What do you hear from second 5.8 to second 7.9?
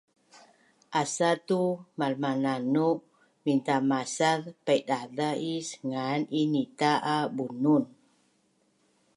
ngan i nita a Bunun”